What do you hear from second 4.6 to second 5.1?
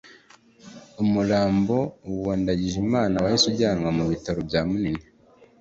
Munini